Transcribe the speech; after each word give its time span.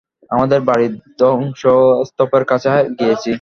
আমাদের 0.31 0.59
বাড়ির 0.61 0.93
ধ্বংসস্তুপের 1.19 2.43
কাছে 2.45 2.69
গিয়েছি। 2.99 3.29